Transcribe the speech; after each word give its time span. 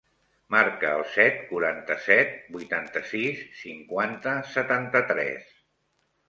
Marca 0.53 0.93
el 0.99 1.01
set, 1.15 1.35
quaranta-set, 1.51 2.33
vuitanta-sis, 2.55 3.45
cinquanta, 3.61 4.35
setanta-tres. 4.57 5.55